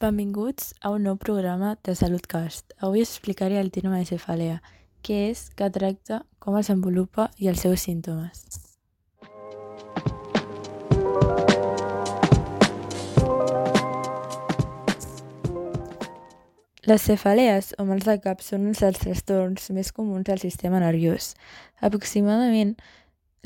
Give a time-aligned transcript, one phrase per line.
[0.00, 2.72] Benvinguts a un nou programa de SalutCast.
[2.80, 4.58] Avui us explicaré el tínoma de cefalea,
[5.06, 8.69] què és, què tracta, com es desenvolupa i els seus símptomes.
[16.90, 21.36] Les cefalees o mals de cap són uns dels trastorns més comuns del sistema nerviós.
[21.86, 22.72] Aproximadament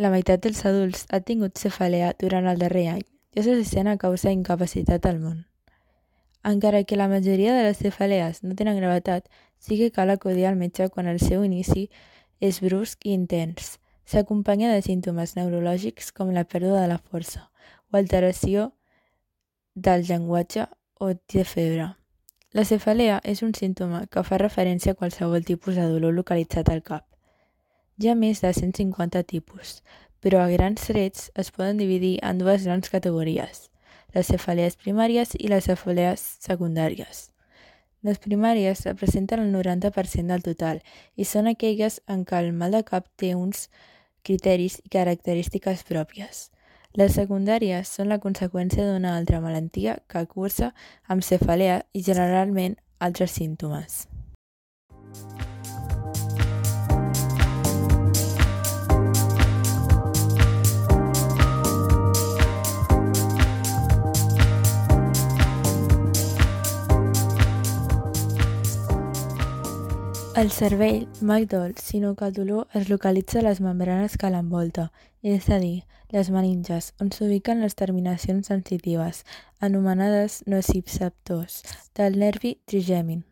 [0.00, 3.98] la meitat dels adults ha tingut cefalea durant el darrer any i és assistent a
[4.00, 5.42] causa d'incapacitat al món.
[6.50, 10.56] Encara que la majoria de les cefalees no tenen gravetat, sí que cal acudir al
[10.56, 11.90] metge quan el seu inici
[12.40, 13.74] és brusc i intens.
[14.08, 17.45] S'acompanya de símptomes neurològics com la pèrdua de la força
[17.92, 18.70] o alteració
[19.74, 20.64] del llenguatge
[20.96, 21.90] o de febre.
[22.55, 26.85] La cefalea és un símptoma que fa referència a qualsevol tipus de dolor localitzat al
[26.87, 27.02] cap.
[27.99, 29.80] Hi ha més de 150 tipus,
[30.23, 33.65] però a grans trets es poden dividir en dues grans categories–
[34.15, 37.25] les cefalees primàries i les cefalees secundàries.
[38.07, 40.82] Les primàries representen el 90% del total
[41.16, 43.66] i són aquelles en què el mal de cap té uns
[44.23, 46.51] criteris i característiques pròpies.
[46.95, 50.70] Les secundàries són la conseqüència d'una altra malaltia que cursa
[51.10, 54.04] amb cefalea i generalment altres símptomes.
[70.44, 74.91] El cervell mai dol, sinó que el dolor es localitza a les membranes que l'envolta,
[75.25, 79.25] és a dir, les meninges, on s'ubiquen les terminacions sensitives,
[79.64, 81.62] anomenades nociceptors,
[81.97, 83.24] del nervi trigèmin.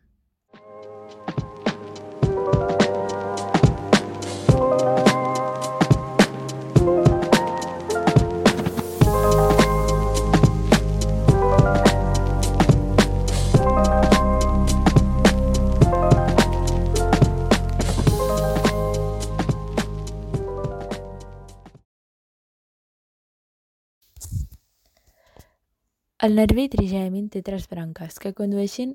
[26.23, 28.93] El nervi trigèmin té tres branques que condueixen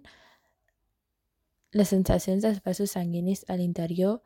[1.77, 4.23] les sensacions dels vasos sanguinis a l'interior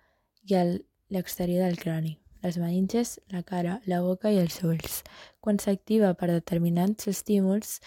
[0.47, 0.63] i a
[1.11, 2.12] l'exterior del crani,
[2.47, 5.01] les meninges, la cara, la boca i els ulls.
[5.43, 7.81] Quan s'activa per determinats estímuls,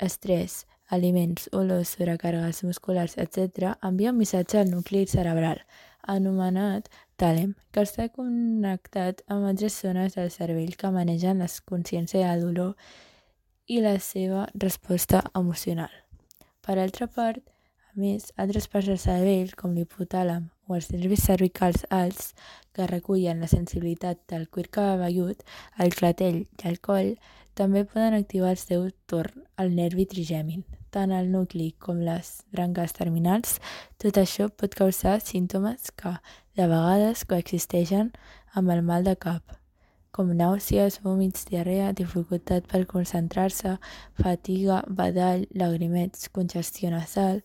[0.00, 5.60] estrès, aliments, olors, sobrecàrregues musculars, etc., envia un missatge al nucli cerebral,
[6.08, 6.88] anomenat
[7.20, 12.78] tàlem, que està connectat amb altres zones del cervell que manegen la consciència del dolor
[13.66, 15.90] i la seva resposta emocional.
[16.64, 17.40] Per altra part,
[17.94, 22.32] a més, altres parts del cervell, com l'hipotàlam o els nervis cervicals alts,
[22.74, 25.44] que recullen la sensibilitat del cuir cabellut,
[25.78, 27.14] el clatell i el coll,
[27.54, 30.64] també poden activar el seu torn el nervi trigèmin.
[30.90, 33.58] Tant el nucli com les branques terminals,
[33.98, 36.16] tot això pot causar símptomes que,
[36.58, 38.14] de vegades, coexisteixen
[38.54, 39.63] amb el mal de cap
[40.14, 43.76] com nàusees, vòmits, diarrea, dificultat per concentrar-se,
[44.20, 47.42] fatiga, badall, lagrimets, congestió nasal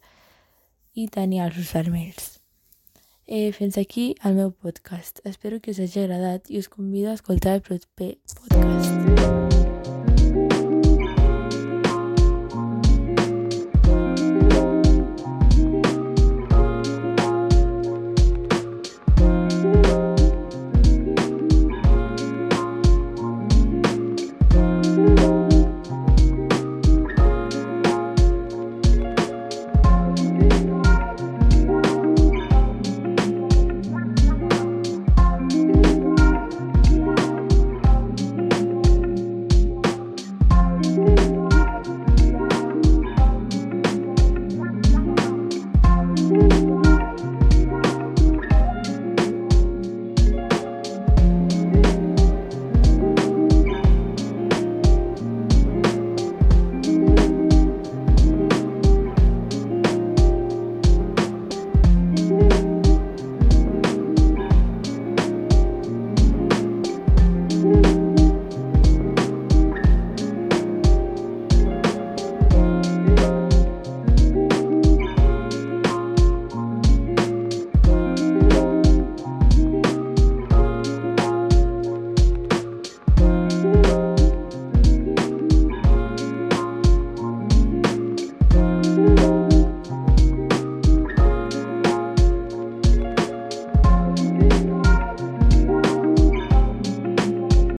[0.93, 2.29] i tenir els ulls vermells.
[3.29, 5.21] Eh, fins aquí el meu podcast.
[5.23, 9.28] Espero que us hagi agradat i us convido a escoltar el proper podcast.